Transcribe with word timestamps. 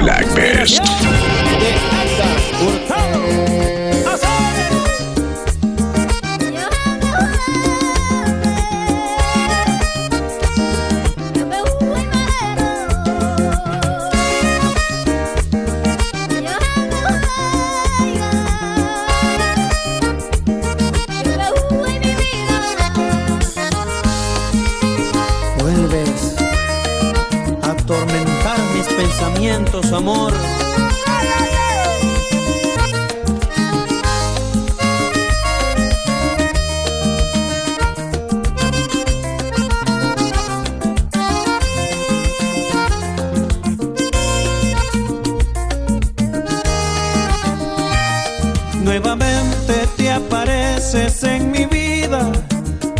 Black 0.00 0.24
Best. 0.34 0.89
Nuevamente 49.10 49.88
te 49.96 50.08
apareces 50.08 51.24
en 51.24 51.50
mi 51.50 51.66
vida. 51.66 52.30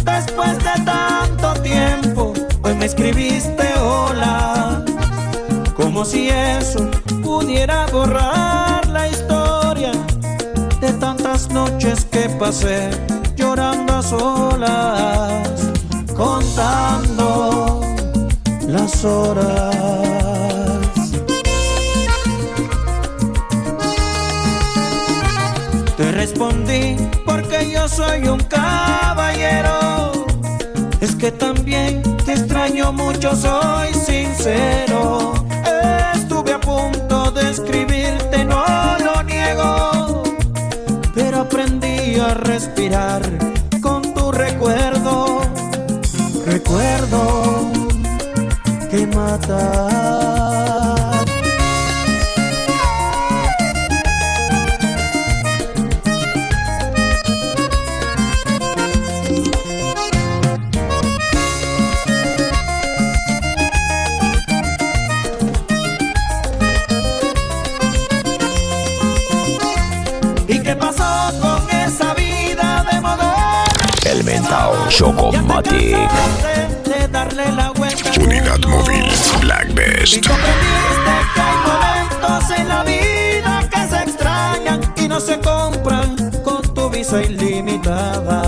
Después 0.04 0.58
de 0.58 0.84
tanto 0.84 1.52
tiempo 1.62 2.32
Hoy 2.64 2.74
me 2.74 2.86
escribiste 2.86 3.72
hola. 3.78 4.84
Como 5.76 6.04
si 6.04 6.28
eso 6.28 6.90
pudiera 7.22 7.86
borrar 7.92 8.88
la 8.88 9.06
historia 9.06 9.92
De 10.80 10.92
tantas 10.94 11.48
noches 11.50 12.04
que 12.06 12.28
pasé 12.40 12.90
Llorando 13.36 13.94
a 13.94 14.02
solas 14.02 15.70
Contando 16.16 17.82
las 18.66 19.04
horas 19.04 20.89
respondí 26.20 26.96
porque 27.24 27.70
yo 27.70 27.88
soy 27.88 28.28
un 28.28 28.40
caballero. 28.40 30.26
Es 31.00 31.16
que 31.16 31.32
también 31.32 32.02
te 32.26 32.32
extraño 32.32 32.92
mucho, 32.92 33.34
soy 33.34 33.88
sincero. 33.94 35.32
Estuve 36.14 36.52
a 36.52 36.60
punto 36.60 37.30
de 37.30 37.50
escribirte, 37.50 38.44
no 38.44 38.64
lo 39.06 39.22
niego. 39.22 40.22
Pero 41.14 41.40
aprendí 41.40 42.20
a 42.20 42.34
respirar 42.34 43.22
con 43.80 44.02
tu 44.12 44.30
recuerdo. 44.30 45.40
Recuerdo 46.44 47.70
que 48.90 49.06
mata. 49.06 50.49
Chocomatic. 75.00 75.96
Unidad 78.20 78.60
móvil 78.68 79.06
Black 79.40 79.70
Y 79.70 79.72
Best. 79.72 80.28
comprendiste 80.28 81.14
que 81.34 81.40
hay 81.40 81.56
momentos 81.64 82.58
en 82.58 82.68
la 82.68 82.84
vida 82.84 83.68
que 83.70 83.88
se 83.88 84.02
extrañan 84.02 84.94
y 84.98 85.08
no 85.08 85.18
se 85.18 85.40
compran 85.40 86.16
con 86.44 86.60
tu 86.74 86.90
visa 86.90 87.22
ilimitada. 87.22 88.39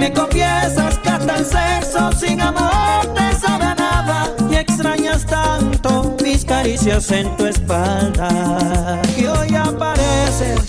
Me 0.00 0.10
confiesas 0.14 0.96
que 0.98 1.10
hasta 1.10 1.36
el 1.36 1.44
sexo 1.44 2.10
sin 2.12 2.40
amor 2.40 3.06
te 3.14 3.38
sabe 3.38 3.64
a 3.64 3.74
nada. 3.74 4.34
Y 4.50 4.54
extrañas 4.54 5.26
tanto 5.26 6.16
mis 6.24 6.44
caricias 6.44 7.10
en 7.12 7.36
tu 7.36 7.44
espalda. 7.44 9.02
Y 9.18 9.26
hoy 9.26 9.54
apareces 9.54 10.60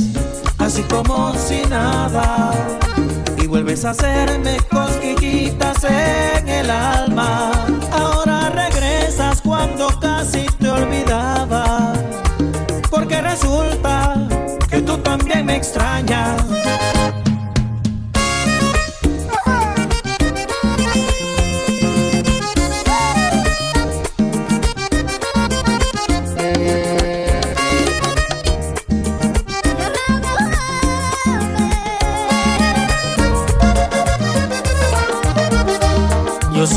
así 0.60 0.84
como 0.84 1.34
si 1.36 1.62
nada. 1.70 2.52
Y 3.42 3.48
vuelves 3.48 3.86
a 3.86 3.92
hacerme 3.92 4.58
cosquillitas 4.70 5.82
en 5.86 6.50
el 6.50 6.70
alma. 6.70 7.52
Ahora 7.94 8.50
regresas 8.50 9.42
cuando 9.42 9.88
casi 10.02 10.46
te 10.60 10.70
olvidaba. 10.70 11.94
Porque 12.90 13.22
resulta 13.22 14.28
que 14.70 14.82
tú 14.82 14.98
también 14.98 15.46
me 15.46 15.56
extrañas. 15.56 16.71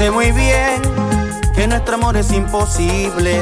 Sé 0.05 0.11
muy 0.11 0.33
bien 0.33 0.83
que 1.55 1.67
nuestro 1.67 1.95
amor 1.95 2.15
es 2.19 2.31
imposible. 2.31 3.41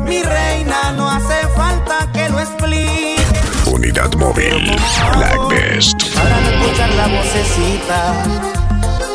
Mi 0.00 0.22
reina, 0.22 0.92
no 0.92 1.08
hace 1.08 1.48
falta 1.56 2.06
que 2.12 2.28
lo 2.28 2.38
explique. 2.38 3.16
Unidad 3.64 4.12
móvil 4.16 4.76
Black 5.16 5.48
Best. 5.48 5.94
Para 6.14 6.38
no 6.38 6.50
escuchar 6.50 6.90
la 6.90 7.06
vocecita 7.06 8.12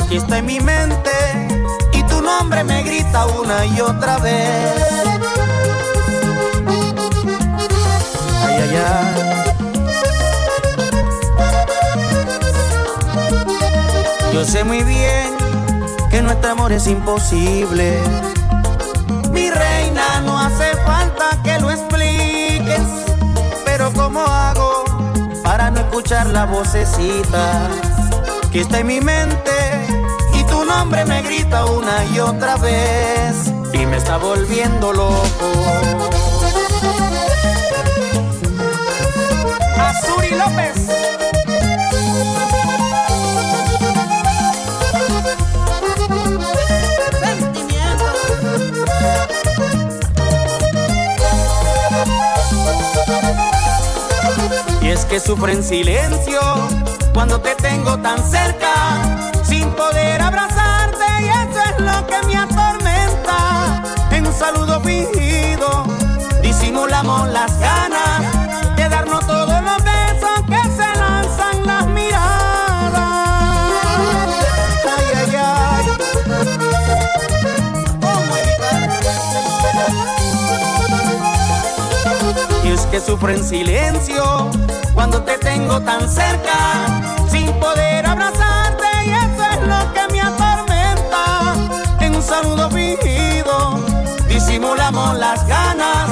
que 0.09 0.17
está 0.17 0.39
en 0.39 0.45
mi 0.47 0.59
mente 0.59 1.11
y 1.93 2.01
tu 2.03 2.19
nombre 2.19 2.63
me 2.63 2.81
grita 2.81 3.27
una 3.27 3.65
y 3.67 3.79
otra 3.79 4.17
vez. 4.17 4.73
Ay, 8.43 8.55
ay, 8.63 8.75
ay. 8.75 9.27
Yo 14.33 14.43
sé 14.45 14.63
muy 14.63 14.81
bien 14.83 15.26
nuestro 16.27 16.51
amor 16.51 16.73
es 16.73 16.87
imposible. 16.87 18.01
Mi 19.31 19.49
reina, 19.49 20.19
no 20.25 20.37
hace 20.37 20.75
falta 20.85 21.41
que 21.41 21.57
lo 21.59 21.71
expliques. 21.71 22.87
Pero 23.65 23.93
¿cómo 23.93 24.19
hago 24.19 24.83
para 25.41 25.71
no 25.71 25.79
escuchar 25.79 26.27
la 26.27 26.45
vocecita 26.45 27.69
que 28.51 28.61
está 28.61 28.79
en 28.79 28.87
mi 28.87 28.99
mente? 28.99 29.51
Y 30.33 30.43
tu 30.43 30.65
nombre 30.65 31.05
me 31.05 31.21
grita 31.21 31.65
una 31.65 32.03
y 32.13 32.19
otra 32.19 32.57
vez 32.57 33.53
y 33.73 33.85
me 33.85 33.95
está 33.95 34.17
volviendo 34.17 34.91
loco. 34.91 35.53
Azuri 39.77 40.31
López. 40.31 40.96
Y 54.87 54.91
es 54.91 55.03
que 55.03 55.19
sufro 55.19 55.51
en 55.51 55.61
silencio 55.61 56.39
cuando 57.13 57.41
te 57.41 57.53
tengo 57.55 57.97
tan 57.97 58.23
cerca, 58.23 58.71
sin 59.43 59.69
poder 59.71 60.21
abrazarte 60.21 61.03
y 61.23 61.25
eso 61.27 61.59
es 61.71 61.79
lo 61.81 62.07
que 62.07 62.25
me 62.25 62.37
atormenta. 62.37 63.83
En 64.11 64.25
un 64.25 64.33
saludo 64.33 64.79
fingido 64.79 65.83
disimulamos 66.41 67.27
las 67.27 67.59
ganas 67.59 68.21
de 68.77 68.87
darnos 68.87 69.27
todos 69.27 69.61
los 69.61 69.83
besos 69.83 70.41
que 70.47 70.69
se 70.69 70.99
lanzan 70.99 71.65
las 71.65 71.85
miradas. 71.87 72.93
Ay, 74.85 75.05
ay, 75.15 75.35
ay. 75.35 75.85
Y 82.63 82.71
es 82.71 82.85
que 82.85 83.01
sufro 83.01 83.33
en 83.33 83.43
silencio 83.43 84.49
cuando 84.97 85.21
te 85.21 85.37
tengo 85.37 85.79
tan 85.79 86.09
cerca, 86.09 86.57
sin 87.29 87.53
poder 87.59 88.03
abrazarte 88.03 88.87
y 89.05 89.09
eso 89.11 89.43
es 89.53 89.67
lo 89.67 89.93
que 89.93 90.11
me 90.11 90.21
atormenta. 90.21 91.53
En 91.99 92.15
un 92.15 92.23
saludo 92.23 92.67
fingido, 92.71 93.79
disimulamos 94.27 95.15
las 95.19 95.47
ganas 95.47 96.09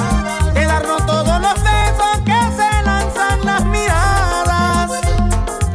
de 0.54 0.64
darnos 0.66 1.04
todos 1.04 1.40
los 1.40 1.54
besos 1.54 2.16
que 2.24 2.40
se 2.58 2.82
lanzan 2.84 3.44
las 3.44 3.64
miradas, 3.64 4.92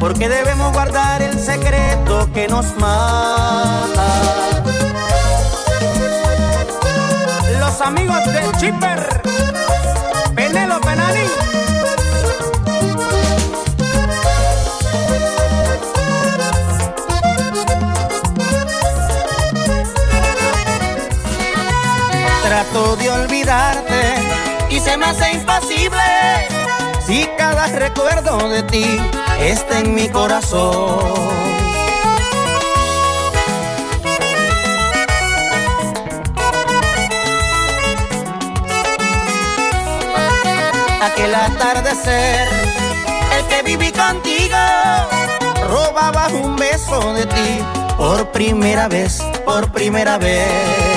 porque 0.00 0.30
debemos 0.30 0.72
guardar 0.72 1.20
el 1.20 1.38
secreto 1.38 2.30
que 2.32 2.48
nos 2.48 2.64
mata. 2.78 4.06
Los 7.60 7.78
amigos 7.82 8.24
de 8.24 8.52
Chipper. 8.58 9.41
Se 24.82 24.96
me 24.96 25.06
hace 25.06 25.32
imposible 25.32 26.00
si 27.06 27.28
cada 27.38 27.66
recuerdo 27.66 28.48
de 28.48 28.62
ti 28.64 28.86
está 29.40 29.80
en 29.80 29.94
mi 29.94 30.08
corazón. 30.08 30.98
Aquel 41.02 41.34
atardecer, 41.34 42.48
el 43.38 43.44
que 43.46 43.62
viví 43.62 43.92
contigo, 43.92 44.56
robaba 45.68 46.28
un 46.28 46.56
beso 46.56 47.12
de 47.14 47.26
ti 47.26 47.58
por 47.96 48.30
primera 48.32 48.88
vez, 48.88 49.22
por 49.44 49.70
primera 49.70 50.18
vez. 50.18 50.91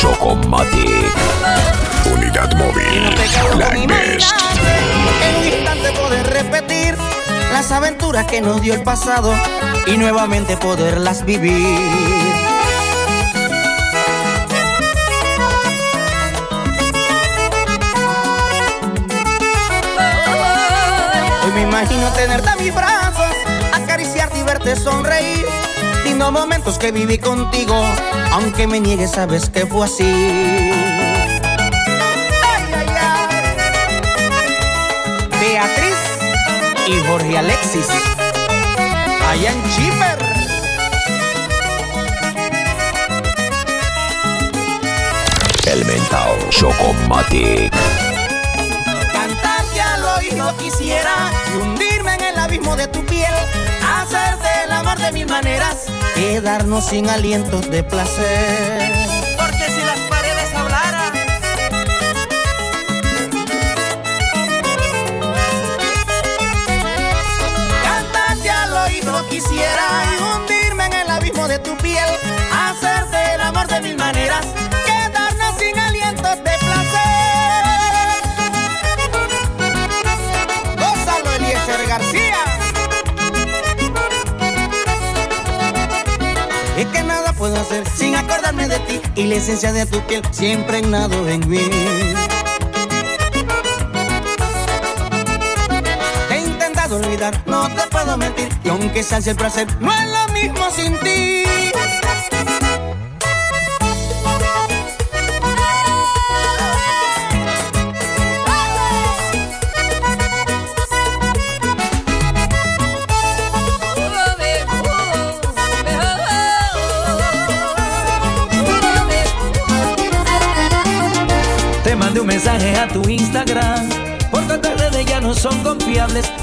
Chocomatic. 0.00 1.12
Unidad 2.12 2.52
móvil. 2.54 3.14
Black 3.56 3.86
Best. 3.88 4.32
En 5.26 5.36
un 5.36 5.44
instante 5.44 5.92
poder 5.92 6.24
repetir 6.28 6.96
las 7.52 7.72
aventuras 7.72 8.24
que 8.26 8.40
nos 8.40 8.60
dio 8.60 8.74
el 8.74 8.84
pasado 8.84 9.34
y 9.88 9.96
nuevamente 9.96 10.56
poderlas 10.56 11.24
vivir. 11.24 11.52
Hoy 21.42 21.52
me 21.54 21.62
imagino 21.62 22.08
tenerte 22.12 22.48
a 22.48 22.56
mis 22.56 22.72
brazos, 22.72 23.34
acariciarte 23.72 24.38
y 24.38 24.42
verte 24.44 24.76
sonreír 24.76 25.57
momentos 26.18 26.78
que 26.78 26.90
viví 26.92 27.16
contigo, 27.18 27.74
aunque 28.32 28.66
me 28.66 28.80
niegues, 28.80 29.12
sabes 29.12 29.48
que 29.48 29.64
fue 29.66 29.86
así. 29.86 30.04
Beatriz 35.40 35.96
y 36.86 37.06
Jorge 37.06 37.38
Alexis, 37.38 37.86
allá 39.30 39.52
en 39.52 39.62
Chipper. 39.70 40.18
El 45.66 45.84
mentao 45.84 46.36
Chocomatic. 46.50 47.72
Cantarte 49.12 49.80
al 49.80 50.04
oído 50.18 50.56
quisiera 50.58 51.30
y 51.54 51.56
hundirme 51.56 52.14
en 52.14 52.24
el 52.24 52.38
abismo 52.38 52.76
de 52.76 52.88
tu 52.88 53.04
piel, 53.06 53.32
hacerte 53.82 54.67
de 54.96 55.12
mil 55.12 55.26
maneras. 55.26 55.86
Quedarnos 56.14 56.86
sin 56.86 57.08
alientos 57.10 57.70
de 57.70 57.82
placer. 57.82 58.92
Porque 59.36 59.64
si 59.70 59.80
las 59.84 59.98
paredes 60.08 60.54
hablaran, 60.54 61.12
cantarte 67.82 68.50
al 68.50 68.72
oído 68.76 69.28
quisiera 69.28 70.04
y 70.10 70.22
hundirme 70.22 70.86
en 70.86 70.92
el 70.94 71.10
abismo 71.10 71.46
de 71.48 71.58
tu 71.58 71.76
piel, 71.76 72.08
hacerte 72.52 73.34
el 73.34 73.40
amor 73.42 73.66
de 73.68 73.80
mil 73.82 73.96
maneras, 73.96 74.46
sin 87.96 88.14
acordarme 88.14 88.68
de 88.68 88.78
ti 88.80 89.00
y 89.16 89.24
la 89.24 89.36
esencia 89.36 89.72
de 89.72 89.84
tu 89.86 90.00
piel 90.02 90.22
siempre 90.30 90.80
nado 90.82 91.28
en 91.28 91.48
mí. 91.48 91.58
He 96.30 96.38
intentado 96.38 96.96
olvidar, 96.96 97.42
no 97.46 97.68
te 97.68 97.82
puedo 97.90 98.16
mentir, 98.16 98.48
y 98.64 98.68
aunque 98.68 99.02
sea 99.02 99.18
el 99.18 99.36
placer, 99.36 99.66
no 99.80 99.92
es 99.92 100.08
lo 100.08 100.32
mismo 100.34 100.70
sin 100.70 100.96
ti. 100.98 101.47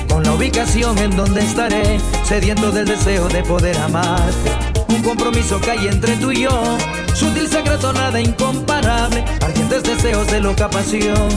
Con 0.09 0.23
la 0.23 0.33
ubicación 0.33 0.97
en 0.97 1.15
donde 1.15 1.41
estaré, 1.41 1.99
sediento 2.23 2.71
del 2.71 2.85
deseo 2.87 3.27
de 3.27 3.43
poder 3.43 3.77
amarte. 3.77 4.51
Un 4.87 5.03
compromiso 5.03 5.61
que 5.61 5.69
hay 5.69 5.87
entre 5.87 6.15
tú 6.15 6.31
y 6.31 6.41
yo. 6.41 6.77
Sutil 7.13 7.47
secreto, 7.47 7.93
nada 7.93 8.19
incomparable. 8.19 9.23
Ardientes 9.41 9.83
deseos 9.83 10.25
de 10.31 10.41
loca 10.41 10.67
pasión. 10.67 11.29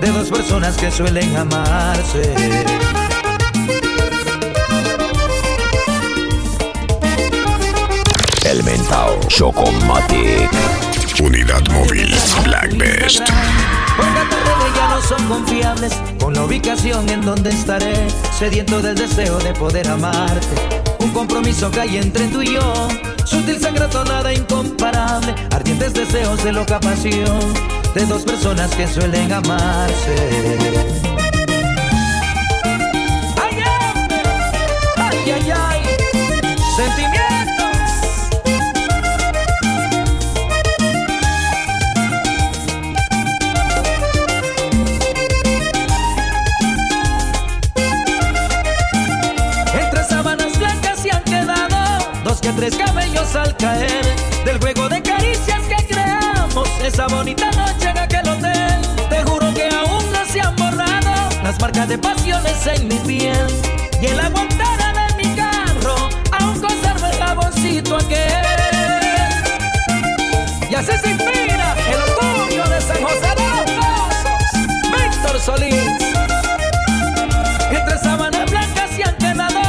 De 0.00 0.10
dos 0.10 0.28
personas 0.28 0.76
que 0.76 0.90
suelen 0.90 1.36
amarse. 1.36 2.34
El 8.44 8.64
mentao 8.64 9.20
Chocomatic. 9.28 10.50
Unidad 11.20 11.62
móvil 11.70 12.12
Black 12.44 12.76
Best. 12.76 13.22
Redes 13.98 14.74
ya 14.74 14.88
no 14.88 15.00
son 15.02 15.28
confiables. 15.28 15.92
Con 16.20 16.34
la 16.34 16.44
ubicación 16.44 17.08
en 17.08 17.22
donde 17.22 17.50
estaré, 17.50 17.94
sediento 18.38 18.80
del 18.80 18.94
deseo 18.94 19.38
de 19.38 19.52
poder 19.52 19.88
amarte. 19.88 20.46
Un 20.98 21.10
compromiso 21.10 21.70
que 21.70 21.80
hay 21.80 21.96
entre 21.98 22.28
tú 22.28 22.42
y 22.42 22.54
yo. 22.54 22.88
Sutil 23.24 23.60
secreto, 23.60 24.04
nada 24.04 24.32
incomparable. 24.32 25.34
Ardientes 25.50 25.94
deseos 25.94 26.42
de 26.44 26.52
loca 26.52 26.80
pasión. 26.80 27.40
De 27.94 28.06
dos 28.06 28.22
personas 28.22 28.70
que 28.74 28.86
suelen 28.86 29.32
amarse. 29.32 30.16
Ay, 33.36 33.58
ay, 34.96 35.30
ay, 35.30 35.50
ay. 35.50 35.82
que 52.42 52.52
tres 52.52 52.76
cabellos 52.76 53.36
al 53.36 53.56
caer 53.56 54.04
del 54.44 54.58
juego 54.58 54.88
de 54.88 55.00
caricias 55.00 55.60
que 55.68 55.86
creamos 55.86 56.68
esa 56.84 57.06
bonita 57.06 57.48
noche 57.52 57.88
en 57.88 57.98
aquel 57.98 58.28
hotel. 58.28 58.82
Te 59.08 59.22
juro 59.22 59.54
que 59.54 59.68
aún 59.68 60.12
no 60.12 60.24
se 60.26 60.40
han 60.40 60.54
borrado 60.56 61.30
las 61.44 61.60
marcas 61.60 61.88
de 61.88 61.98
pasiones 61.98 62.66
en 62.66 62.88
mi 62.88 62.96
piel 62.96 63.46
y 64.00 64.06
el 64.06 64.18
aguantar 64.18 64.94
de 64.94 65.14
mi 65.22 65.34
carro 65.36 65.94
aún 66.32 66.60
conserva 66.60 67.10
el 67.10 67.16
jaboncito 67.16 67.96
aquel. 67.96 68.46
Y 70.68 70.74
así 70.74 70.92
se 71.00 71.10
inspira 71.10 71.76
el 71.92 72.00
orgullo 72.10 72.64
de 72.64 72.80
San 72.80 73.02
José 73.02 73.34
de 73.36 73.46
los 73.76 75.00
Víctor 75.00 75.40
Solís. 75.40 75.74
Entre 77.70 77.98
sábanas 77.98 78.50
blancas 78.50 78.90
se 78.96 79.04
han 79.04 79.16
quedado 79.16 79.60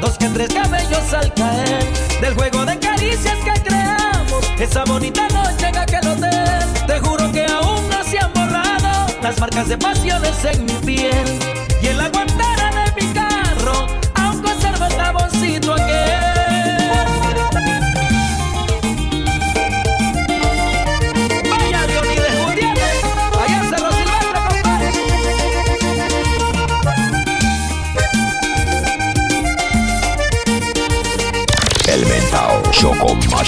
dos 0.00 0.18
que 0.18 0.28
tres 0.30 0.52
cabellos 0.52 1.12
al 1.12 1.32
caer 1.34 2.05
del 2.20 2.34
juego 2.34 2.64
de 2.64 2.78
caricias 2.78 3.36
que 3.44 3.62
creamos, 3.62 4.50
esa 4.58 4.84
bonita 4.84 5.28
noche 5.28 5.68
en 5.68 5.76
aquel 5.76 6.06
hotel. 6.06 6.86
Te 6.86 6.98
juro 7.00 7.30
que 7.32 7.44
aún 7.44 7.88
no 7.90 8.04
se 8.04 8.18
han 8.18 8.32
borrado 8.32 9.06
las 9.22 9.38
marcas 9.40 9.68
de 9.68 9.76
pasiones 9.76 10.44
en 10.44 10.64
mi 10.64 10.72
piel 10.84 11.38
y 11.82 11.86
en 11.86 11.98
la 11.98 12.08
guantera 12.08 12.70
de 12.70 13.02
mi 13.02 13.12
carro 13.12 13.86
aún 14.14 14.42
conservo 14.42 14.86
el 14.86 14.96
taboncito 14.96 15.74
aquel. 15.74 16.05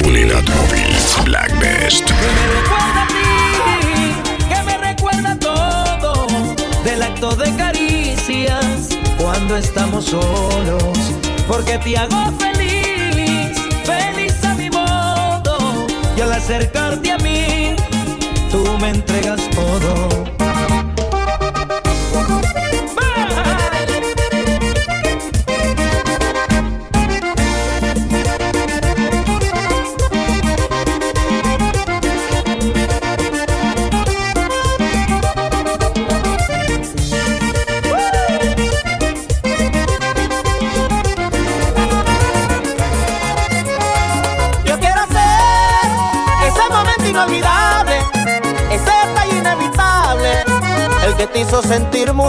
Unidad 0.05 0.45
móvil 0.45 0.97
Black 1.25 1.59
Best. 1.59 2.05
que 2.05 2.13
me 2.13 2.47
recuerda 2.61 3.03
a 3.03 3.07
ti, 3.09 4.49
que 4.49 4.63
me 4.63 4.79
recuerda 4.79 5.39
todo 5.39 6.27
del 6.85 7.03
acto 7.03 7.35
de 7.35 7.55
caricias 7.57 8.89
cuando 9.19 9.57
estamos 9.57 10.07
solos, 10.07 10.99
porque 11.49 11.79
te 11.79 11.97
hago 11.99 12.33
feliz, 12.39 13.59
feliz 13.85 14.45
a 14.45 14.55
mi 14.55 14.71
modo, 14.71 15.87
y 16.17 16.21
al 16.21 16.33
acercarte 16.33 17.13
a 17.13 17.19
mí, 17.19 17.75
tú 18.51 18.79
me 18.81 18.91
entregas 18.91 19.41
todo. 19.51 20.38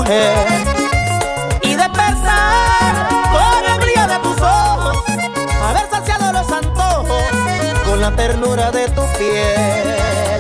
Y 0.07 1.75
despertar 1.75 3.09
con 3.31 3.73
el 3.73 3.79
brillo 3.81 4.07
de 4.07 4.19
tus 4.19 4.41
ojos, 4.41 5.03
haber 5.61 5.89
saciado 5.89 6.31
los 6.31 6.49
antojos 6.51 7.23
con 7.85 7.99
la 7.99 8.09
ternura 8.15 8.71
de 8.71 8.87
tu 8.89 9.01
piel. 9.17 10.39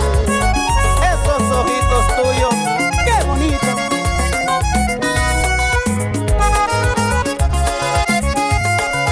Esos 1.11 1.41
ojitos 1.51 2.07
tuyos, 2.15 2.55
qué 3.03 3.23
bonito. 3.27 3.67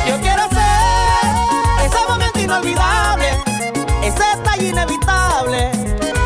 Yo 0.07 0.21
quiero 0.21 0.43
ser 0.49 1.85
ese 1.85 2.07
momento 2.07 2.39
inolvidable, 2.39 3.31
ese 4.01 4.23
detalle 4.37 4.67
inevitable, 4.69 5.71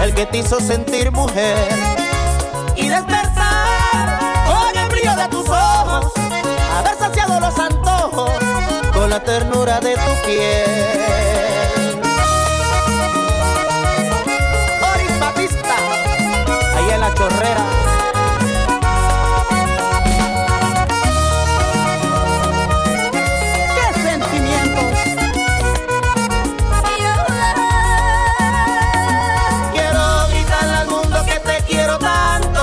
el 0.03 0.13
que 0.13 0.27
te 0.27 0.37
hizo 0.37 0.59
sentir 0.59 1.11
mujer 1.11 1.70
ternura 9.23 9.79
de 9.79 9.95
tu 9.95 10.13
piel. 10.25 12.01
Boris 14.81 15.19
Batista, 15.19 15.75
ahí 16.75 16.89
en 16.91 16.99
la 17.01 17.13
chorrera. 17.13 17.65
¡Qué 23.75 24.01
sentimientos! 24.01 24.85
Quiero 29.73 30.27
gritarle 30.29 30.77
al 30.77 30.87
mundo 30.87 31.23
que 31.25 31.39
te 31.39 31.63
quiero 31.67 31.97
tanto, 31.99 32.61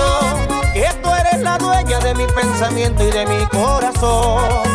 que 0.73 0.89
tú 1.03 1.15
eres 1.15 1.41
la 1.43 1.59
dueña 1.59 1.99
de 2.01 2.15
mi 2.15 2.27
pensamiento 2.27 3.03
y 3.05 3.11
de 3.11 3.27
mi 3.27 3.47
corazón. 3.47 4.68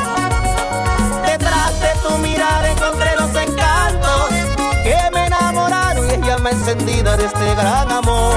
De 6.75 7.25
este 7.25 7.55
gran 7.55 7.91
amor. 7.91 8.33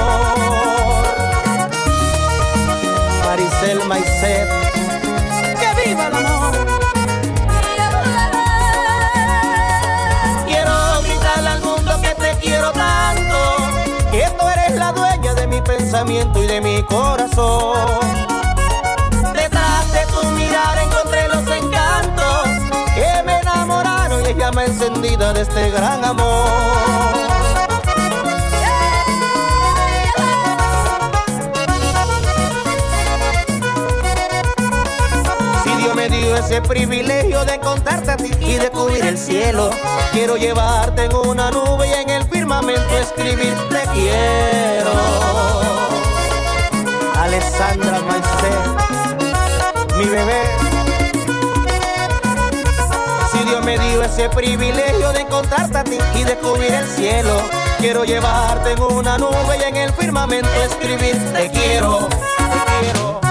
Maricel 3.25 3.83
Maicet, 3.87 4.47
que 5.59 5.89
viva 5.89 6.07
el 6.07 6.13
amor. 6.13 6.53
Quiero 10.45 11.01
gritarle 11.01 11.49
al 11.49 11.61
mundo 11.61 11.99
que 11.99 12.09
te 12.09 12.37
quiero 12.39 12.71
tanto, 12.73 13.57
que 14.11 14.29
tú 14.37 14.47
eres 14.47 14.77
la 14.77 14.91
dueña 14.91 15.33
de 15.33 15.47
mi 15.47 15.59
pensamiento 15.61 16.43
y 16.43 16.47
de 16.47 16.61
mi 16.61 16.83
corazón. 16.83 17.87
Detrás 19.33 19.91
de 19.93 20.05
tu 20.13 20.27
mirar 20.31 20.77
encontré 20.77 21.27
los 21.27 21.47
encantos 21.47 22.47
que 22.93 23.23
me 23.25 23.39
enamoraron 23.39 24.23
y 24.29 24.33
llama 24.35 24.65
encendida 24.65 25.33
de 25.33 25.41
este 25.41 25.71
gran 25.71 26.05
amor. 26.05 27.36
Ese 36.47 36.61
privilegio 36.61 37.43
de 37.43 37.59
contarte 37.59 38.11
a 38.11 38.15
ti 38.15 38.31
y 38.39 38.53
de 38.53 38.69
cubrir 38.69 39.03
el 39.03 39.17
cielo, 39.17 39.69
quiero 40.13 40.37
llevarte 40.37 41.03
en 41.03 41.13
una 41.13 41.51
nube 41.51 41.89
y 41.89 41.93
en 41.93 42.09
el 42.09 42.23
firmamento 42.23 42.97
escribir 42.97 43.53
te 43.69 43.81
quiero. 43.91 44.91
Alessandra 47.15 47.99
Maicet, 47.99 48.65
mi 49.97 50.05
bebé. 50.05 50.43
Si 53.29 53.39
Dios 53.39 53.65
me 53.65 53.77
dio 53.77 54.03
ese 54.03 54.29
privilegio 54.29 55.11
de 55.11 55.19
encontrarte 55.19 55.77
a 55.77 55.83
ti 55.83 55.97
y 56.15 56.23
de 56.23 56.37
cubrir 56.37 56.71
el 56.71 56.87
cielo, 56.87 57.41
quiero 57.79 58.05
llevarte 58.05 58.71
en 58.71 58.81
una 58.83 59.17
nube 59.17 59.57
y 59.59 59.63
en 59.63 59.75
el 59.75 59.91
firmamento 59.91 60.49
escribir 60.63 61.17
te 61.33 61.51
quiero, 61.51 62.07
te 62.07 62.85
quiero. 62.85 63.26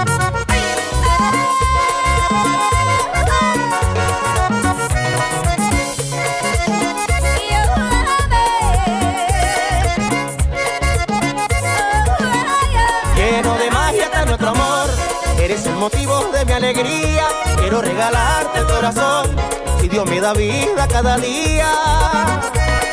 Eres 15.57 15.69
el 15.69 15.75
motivo 15.77 16.19
de 16.31 16.45
mi 16.45 16.51
alegría. 16.51 17.27
Quiero 17.57 17.81
regalarte 17.81 18.59
el 18.59 18.67
corazón. 18.67 19.35
Si 19.81 19.89
Dios 19.89 20.07
me 20.07 20.21
da 20.21 20.31
vida 20.33 20.87
cada 20.87 21.17
día, 21.17 21.67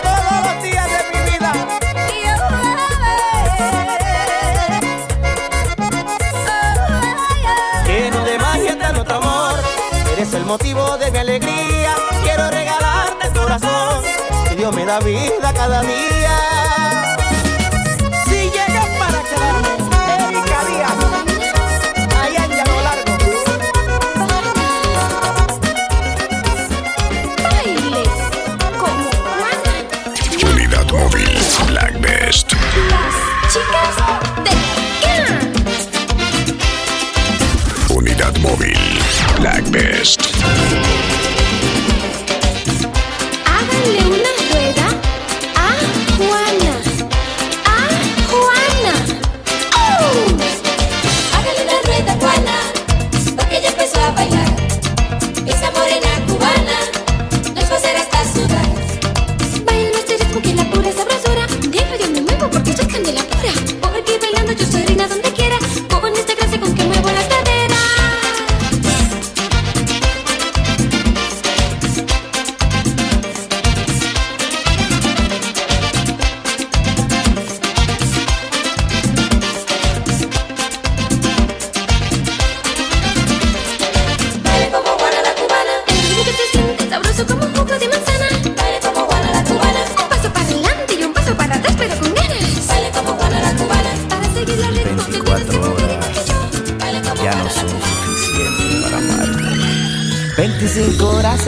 todos 0.03 0.47
los 0.47 0.63
días 0.63 0.87
de 0.89 0.99
mi 1.13 1.31
vida. 1.31 1.53
Lleno 7.87 8.25
de 8.25 8.39
magia 8.39 8.71
está 8.71 8.93
nuestro 8.95 9.17
amor. 9.17 9.55
Eres 10.15 10.33
el 10.33 10.47
motivo 10.47 10.97
de 10.97 11.11
mi 11.11 11.19
alegría. 11.19 11.95
Quiero 12.23 12.51
regalarte 12.51 13.27
el 13.27 13.33
corazón. 13.35 14.05
Si 14.49 14.55
Dios 14.55 14.75
me 14.75 14.87
da 14.87 15.01
vida 15.01 15.53
cada 15.53 15.83
día. 15.83 16.39
Si 18.25 18.51
llegas 18.51 18.87
para 18.99 19.23
quedarme, 19.23 19.74
las 32.91 33.15
chicas 33.53 33.95
de. 34.45 34.53
Unidad 37.95 38.37
móvil 38.39 38.79
Black 39.39 39.65
Best. 39.71 40.24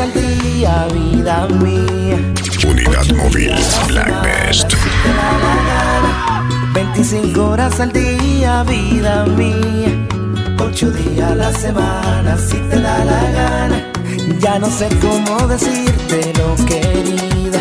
Al 0.06 0.12
día, 0.12 0.86
vida 0.92 1.48
mía. 1.60 2.18
Unidad 2.66 3.06
móvil 3.16 3.54
Black 3.88 4.22
Best. 4.22 4.72
25 6.74 7.44
horas 7.44 7.80
al 7.80 7.92
día, 7.92 8.62
vida 8.64 9.26
mía. 9.26 10.06
8 10.58 10.90
días 10.90 11.30
a 11.30 11.34
la 11.34 11.52
semana, 11.52 12.36
si 12.36 12.56
te 12.56 12.80
da 12.80 13.04
la 13.04 13.30
gana. 13.30 13.92
Ya 14.38 14.58
no 14.58 14.70
sé 14.70 14.88
cómo 15.00 15.46
decirte 15.48 16.32
lo 16.38 16.54
querida. 16.66 17.60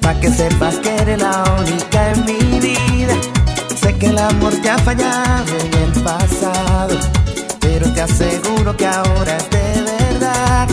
Pa' 0.00 0.14
que 0.20 0.30
sepas 0.30 0.76
que 0.76 0.94
eres 0.96 1.20
la 1.20 1.44
única 1.58 2.12
en 2.12 2.24
mi 2.24 2.60
vida. 2.60 3.14
Sé 3.80 3.96
que 3.98 4.06
el 4.06 4.18
amor 4.18 4.52
te 4.62 4.70
ha 4.70 4.78
fallado 4.78 5.52
en 5.64 5.74
el 5.84 6.02
pasado. 6.02 6.96
Pero 7.60 7.92
te 7.92 8.02
aseguro 8.02 8.76
que 8.76 8.86
ahora 8.86 9.36
es 9.36 9.50
de 9.50 9.82
verdad. 9.82 10.68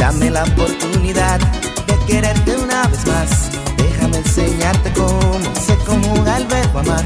Dame 0.00 0.30
la 0.30 0.44
oportunidad 0.44 1.38
de 1.86 2.06
quererte 2.06 2.56
una 2.56 2.84
vez 2.88 3.06
más. 3.06 3.50
Déjame 3.76 4.16
enseñarte 4.16 4.90
cómo 4.94 5.38
se 5.66 5.76
conjuga 5.84 6.38
el 6.38 6.46
verbo 6.46 6.78
amar. 6.78 7.04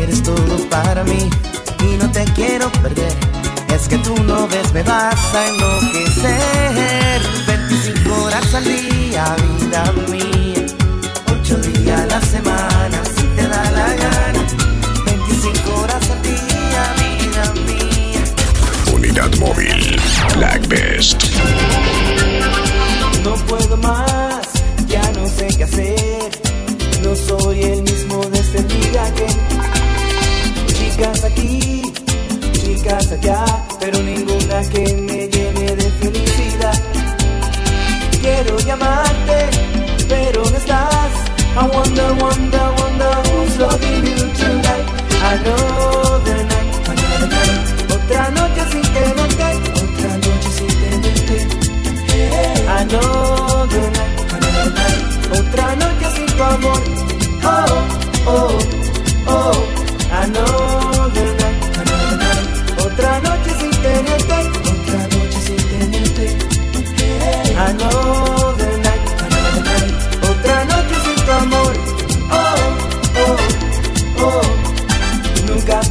Eres 0.00 0.22
todo 0.22 0.56
para 0.70 1.04
mí 1.04 1.28
y 1.80 1.96
no 1.98 2.10
te 2.10 2.24
quiero 2.32 2.72
perder. 2.72 3.12
Es 3.68 3.86
que 3.86 3.98
tú 3.98 4.14
no 4.24 4.48
ves, 4.48 4.72
me 4.72 4.82
vas 4.82 5.34
a 5.34 5.46
enloquecer. 5.46 7.20
25 7.46 8.24
horas 8.24 8.54
al 8.54 8.64
día, 8.64 9.36
vida 9.36 9.92
mía. 10.10 10.66
8 11.38 11.56
días 11.58 12.00
a 12.00 12.06
la 12.06 12.20
semana, 12.22 13.02
si 13.14 13.26
te 13.36 13.46
da 13.46 13.70
la 13.72 13.94
gana. 13.94 14.46
25 15.04 15.80
horas 15.82 16.10
al 16.10 16.22
día, 16.22 16.94
vida 16.96 17.52
mía. 17.66 18.24
Unidad 18.94 19.30
móvil 19.38 20.00
Black 20.34 20.66
Best. 20.66 21.31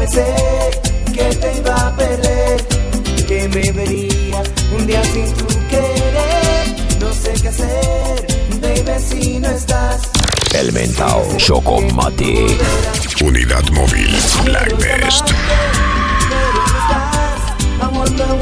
Pensé 0.01 0.25
que 1.13 1.23
te 1.35 1.57
iba 1.57 1.75
a 1.75 1.95
perder, 1.95 2.65
que 3.27 3.47
me 3.49 3.71
vería 3.71 4.41
un 4.75 4.87
día 4.87 5.03
sin 5.03 5.31
tu 5.33 5.47
querer. 5.69 6.63
No 6.99 7.13
sé 7.13 7.33
qué 7.41 7.49
hacer, 7.49 8.27
baby, 8.61 8.99
si 8.99 9.39
no 9.39 9.49
estás. 9.49 10.01
El 10.53 10.71
mentao 10.73 11.23
Chocomatic. 11.37 12.59
Unidad 13.21 13.63
móvil 13.71 14.17
Black 14.45 14.75
Best. 14.77 15.27
Pero 16.29 16.47
no 16.55 16.63
estás. 16.81 17.41
I 17.81 17.97
wonder, 17.97 18.41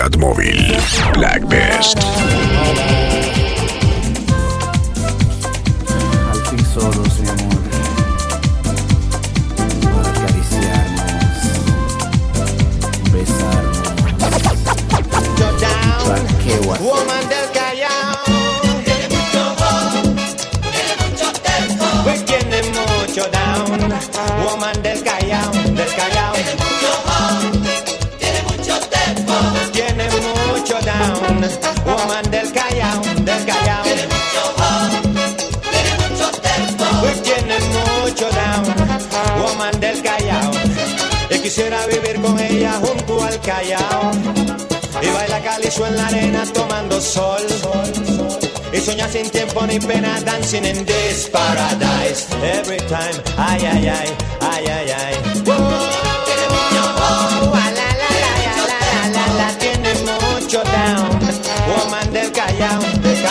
Unidad 0.00 0.16
móvil. 0.16 0.56
Black 1.12 1.44
Y 45.02 45.08
baila 45.08 45.42
calizo 45.42 45.84
en 45.84 45.96
la 45.96 46.06
arena 46.06 46.44
tomando 46.54 47.00
sol. 47.00 47.42
Y 48.72 48.78
sueña 48.78 49.08
sin 49.08 49.28
tiempo 49.28 49.66
ni 49.66 49.80
pena 49.80 50.20
dancing 50.20 50.64
in 50.64 50.84
this 50.84 51.28
paradise. 51.28 52.28
Every 52.44 52.78
time, 52.78 53.20
ay, 53.36 53.66
ay, 53.66 53.88
ay, 53.88 54.16
ay, 54.40 54.66
ay, 54.68 54.90
ay. 54.90 55.14
Tiene 59.58 59.94
mucho 60.04 60.62
down. 60.62 61.18
Woman 61.68 62.12
del 62.12 62.30
Callao, 62.30 62.80
mucho. 62.80 63.30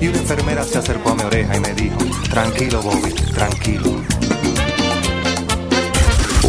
Y 0.00 0.08
una 0.08 0.18
enfermera 0.18 0.64
se 0.64 0.78
acercó 0.78 1.10
a 1.10 1.14
mi 1.14 1.22
oreja 1.22 1.56
y 1.56 1.60
me 1.60 1.72
dijo, 1.74 1.96
tranquilo 2.28 2.82
Bobby, 2.82 3.12
tranquilo. 3.12 4.13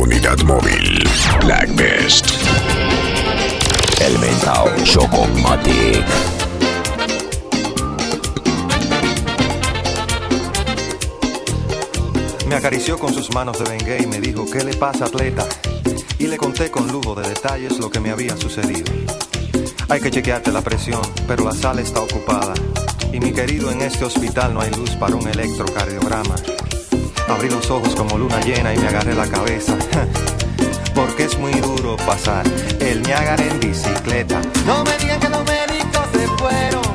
Unidad 0.05 0.37
móvil. 0.43 1.03
Black 1.43 1.73
Best. 1.73 2.27
El 3.99 4.19
mentao 4.19 4.69
Chocomatic. 4.83 6.05
Me 12.47 12.53
acarició 12.53 12.99
con 12.99 13.15
sus 13.15 13.33
manos 13.33 13.57
de 13.57 13.67
bengue 13.67 13.97
y 14.03 14.05
me 14.05 14.21
dijo, 14.21 14.45
¿qué 14.45 14.63
le 14.63 14.75
pasa, 14.75 15.05
atleta? 15.05 15.43
Y 16.19 16.27
le 16.27 16.37
conté 16.37 16.69
con 16.69 16.87
lujo 16.91 17.15
de 17.15 17.27
detalles 17.27 17.79
lo 17.79 17.89
que 17.89 17.99
me 17.99 18.11
había 18.11 18.37
sucedido. 18.37 18.93
Hay 19.89 20.01
que 20.01 20.11
chequearte 20.11 20.51
la 20.51 20.61
presión, 20.61 21.01
pero 21.27 21.45
la 21.45 21.53
sala 21.53 21.81
está 21.81 22.01
ocupada. 22.01 22.53
Y 23.11 23.19
mi 23.19 23.31
querido, 23.31 23.71
en 23.71 23.81
este 23.81 24.05
hospital 24.05 24.53
no 24.53 24.61
hay 24.61 24.69
luz 24.69 24.91
para 24.91 25.15
un 25.15 25.27
electrocardiograma. 25.27 26.35
Abrí 27.27 27.49
los 27.49 27.69
ojos 27.71 27.95
como 27.95 28.17
luna 28.17 28.39
llena 28.41 28.73
y 28.73 28.77
me 28.77 28.87
agarré 28.87 29.15
la 29.15 29.27
cabeza. 29.27 29.75
Porque 30.95 31.23
es 31.23 31.37
muy 31.37 31.53
duro 31.53 31.97
pasar 31.97 32.45
el 32.79 33.01
Niágara 33.01 33.43
en 33.43 33.59
bicicleta. 33.59 34.41
No 34.65 34.83
me 34.83 34.97
digan 34.97 35.19
que 35.19 35.29
los 35.29 35.43
médicos 35.43 36.07
se 36.13 36.27
fueron. 36.37 36.94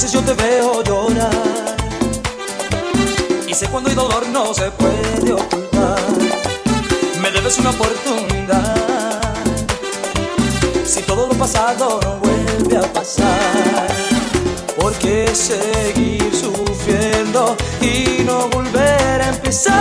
veces 0.00 0.12
yo 0.12 0.22
te 0.22 0.32
veo 0.34 0.80
llorar 0.84 1.76
y 3.48 3.52
sé 3.52 3.66
cuando 3.66 3.90
hay 3.90 3.96
dolor 3.96 4.28
no 4.28 4.54
se 4.54 4.70
puede 4.70 5.32
ocultar. 5.32 5.98
Me 7.20 7.32
debes 7.32 7.58
una 7.58 7.70
oportunidad. 7.70 9.20
Si 10.86 11.02
todo 11.02 11.26
lo 11.26 11.34
pasado 11.34 11.98
no 12.00 12.16
vuelve 12.18 12.76
a 12.76 12.92
pasar, 12.92 13.88
¿por 14.78 14.92
qué 14.98 15.34
seguir 15.34 16.30
sufriendo 16.32 17.56
y 17.80 18.22
no 18.22 18.48
volver 18.50 19.20
a 19.20 19.30
empezar? 19.30 19.74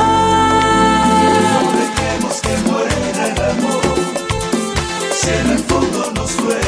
No 1.54 1.72
dejemos 1.80 2.42
que 2.42 2.58
muera 2.68 3.28
el 3.28 3.42
amor, 3.52 3.82
si 5.20 5.30
en 5.30 5.52
el 5.52 5.60
fondo 5.60 6.12
nos 6.16 6.36
duele 6.38 6.67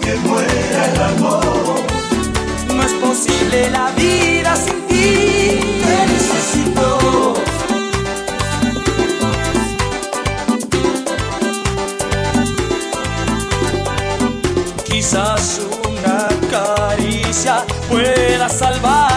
que 0.00 0.14
muera 0.16 0.86
el 0.92 1.02
amor. 1.02 1.82
No 2.74 2.82
es 2.82 2.92
posible 2.94 3.70
la 3.70 3.90
vida 3.90 4.56
sin 4.56 4.80
ti. 4.86 5.60
Te 5.86 6.06
necesito. 6.12 7.34
Quizás 14.84 15.60
una 15.88 16.28
caricia 16.50 17.64
pueda 17.88 18.48
salvar 18.48 19.11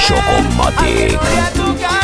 Chocomatic. 0.00 1.99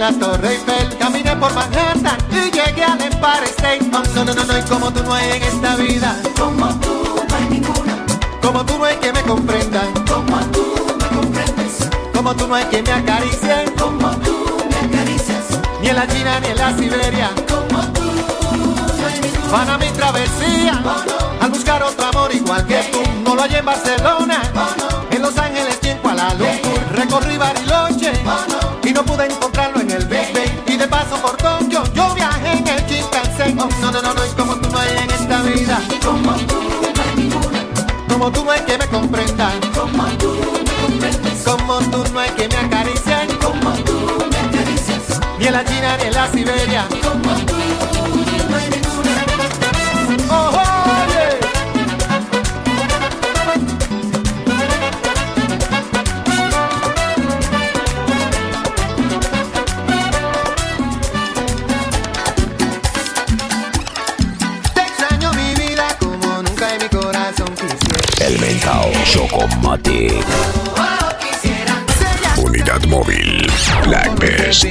La 0.00 0.12
Torre 0.12 0.54
Eiffel. 0.54 0.96
Caminé 0.98 1.36
por 1.36 1.52
Manhattan 1.52 2.16
y 2.30 2.50
llegué 2.50 2.84
al 2.84 3.00
Empire 3.02 3.44
State. 3.44 3.80
Oh, 3.92 4.02
no, 4.14 4.24
no, 4.24 4.34
no, 4.34 4.44
no, 4.44 4.58
y 4.58 4.62
como 4.62 4.90
tú 4.90 5.02
no 5.04 5.12
hay 5.12 5.32
en 5.32 5.42
esta 5.42 5.76
vida. 5.76 6.16
Como 6.38 6.68
tú 6.80 7.04
no 7.28 7.36
hay 7.36 7.44
ninguna. 7.50 8.06
Como 8.42 8.64
tú 8.64 8.78
no 8.78 8.84
hay 8.84 8.96
que 8.96 9.12
me 9.12 9.20
comprenda. 9.22 9.82
Como 10.08 10.38
tú 10.52 10.64
me 10.98 11.16
comprendes. 11.16 11.90
Como 12.14 12.34
tú 12.34 12.48
no 12.48 12.54
hay 12.54 12.64
que 12.64 12.82
me 12.82 12.92
acaricie. 12.92 13.74
Como 13.78 14.10
tú 14.24 14.56
me 14.70 14.88
acaricias. 14.88 15.44
Ni 15.82 15.88
en 15.88 15.96
la 15.96 16.08
China 16.08 16.40
ni 16.40 16.48
en 16.48 16.56
la 16.56 16.76
Siberia. 16.78 17.30
Como 17.46 17.82
tú 17.92 18.00
Para 19.50 19.76
mi 19.76 19.88
travesía, 19.88 20.82
al 21.42 21.50
buscar 21.50 21.82
otro 21.82 22.06
amor 22.06 22.34
igual 22.34 22.66
que 22.66 22.82
tú, 22.90 23.02
no 23.22 23.34
lo 23.34 23.42
hallé 23.42 23.58
en 23.58 23.66
Barcelona, 23.66 24.40
en 25.10 25.22
Los 25.22 25.36
Ángeles 25.36 25.78
y 25.82 25.88
en 25.88 25.98
Kuala 25.98 26.32
Lumpur, 26.34 26.80
recorrí 26.92 27.36
Bariloche 27.36 28.12
y 28.84 28.92
no 28.92 29.04
pude 29.04 29.24
encontrarlo 29.26 29.49
Como 38.20 38.32
tú 38.32 38.44
no 38.44 38.50
hay 38.50 38.60
que 38.60 38.76
me 38.76 38.86
comprendan. 38.88 39.60
Como 39.74 40.04
tú 40.18 40.34
me 40.34 40.82
comprendes. 40.82 41.42
Como 41.42 41.78
tú 41.90 42.04
no 42.12 42.20
hay 42.20 42.28
que 42.32 42.48
me 42.48 42.56
acarician. 42.56 43.28
Como 43.40 43.72
tú 43.76 43.98
me 44.30 44.36
acaricias. 44.36 45.20
Ni 45.38 45.46
a 45.46 45.52
la 45.52 45.64
china 45.64 45.96
ni 45.96 46.09
Chocomatic. 69.10 70.24
Unidad 72.36 72.84
móvil. 72.86 73.44
Blackbest. 73.84 74.66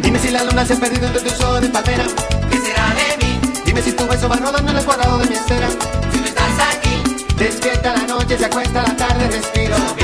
Dime 0.00 0.18
si 0.18 0.30
la 0.30 0.44
luna 0.44 0.64
se 0.64 0.72
ha 0.72 0.76
perdido 0.76 1.06
entre 1.06 1.20
tus 1.20 1.38
ojos 1.42 1.60
de 1.60 1.68
palmera. 1.68 2.04
¿Qué 2.50 2.56
será 2.56 2.94
de 2.94 3.26
mí? 3.26 3.40
Dime 3.66 3.82
si 3.82 3.92
tu 3.92 4.06
beso 4.06 4.26
va 4.26 4.36
rodando 4.36 4.70
en 4.72 4.78
el 4.78 4.84
cuadrado 4.86 5.18
de 5.18 5.26
mi 5.26 5.34
estera. 5.34 5.68
Si 5.68 6.18
no 6.18 6.24
estás 6.24 6.76
aquí, 6.76 7.34
despierta 7.36 7.94
la 7.94 8.02
noche, 8.04 8.38
se 8.38 8.46
acuesta 8.46 8.82
la 8.82 8.96
tarde, 8.96 9.28
respiro. 9.28 9.99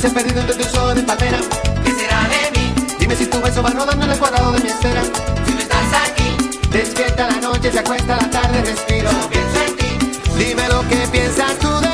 se 0.00 0.10
perdido 0.10 0.40
entre 0.40 0.56
tus 0.56 0.74
ojos 0.74 0.94
de 0.94 1.02
patera. 1.02 1.38
¿Qué 1.84 1.92
será 1.92 2.26
de 2.28 2.58
mí? 2.58 2.74
Dime 2.98 3.14
si 3.14 3.26
tu 3.26 3.40
beso 3.40 3.62
va 3.62 3.70
rodando 3.70 4.04
en 4.04 4.12
el 4.12 4.18
cuadrado 4.18 4.52
de 4.52 4.60
mi 4.60 4.68
estera. 4.68 5.02
Si 5.44 5.52
no 5.52 5.60
estás 5.60 6.10
aquí, 6.10 6.36
despierta 6.70 7.28
la 7.28 7.36
noche, 7.40 7.70
se 7.70 7.78
acuesta 7.78 8.16
la 8.16 8.30
tarde, 8.30 8.62
respiro. 8.62 9.10
Pienso 9.30 9.60
en 9.66 9.76
ti. 9.76 10.18
Dime 10.38 10.66
lo 10.68 10.80
que 10.88 10.96
piensas 11.08 11.58
tú 11.58 11.68
de 11.80 11.91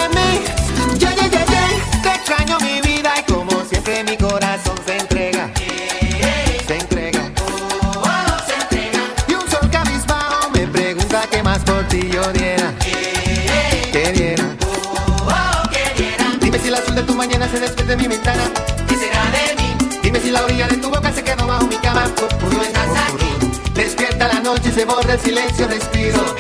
mi 21.69 21.77
cama, 21.77 22.05
pues 22.17 22.53
no 22.53 22.63
estás 22.63 22.89
aquí. 23.09 23.51
Despierta 23.75 24.29
la 24.29 24.41
noche 24.41 24.71
y 24.71 24.73
se 24.73 24.85
borra 24.85 25.15
el 25.15 25.21
silencio, 25.21 25.69
respiro. 25.69 26.35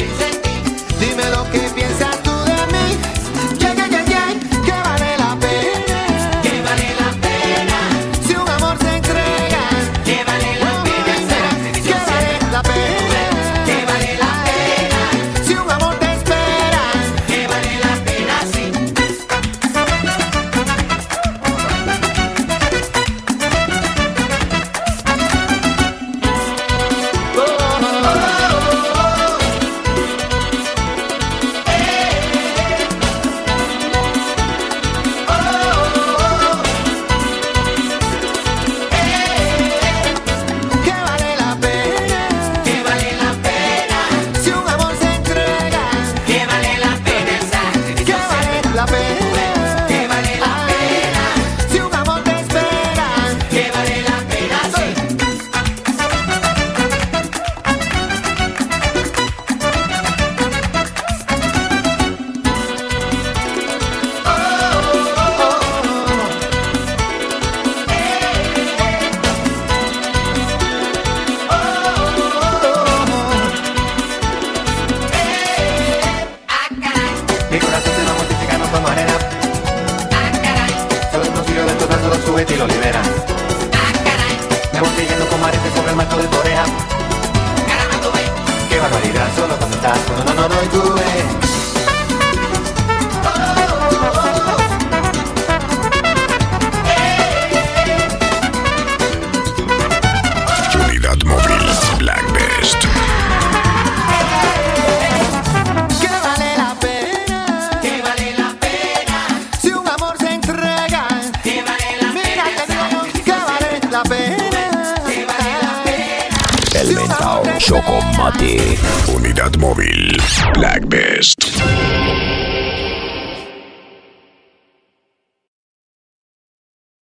Dime 0.99 1.31
lo 1.31 1.51
que 1.51 1.61
piensas. 1.75 1.98